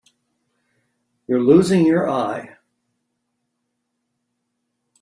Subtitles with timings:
[1.27, 2.57] You're losing your eye.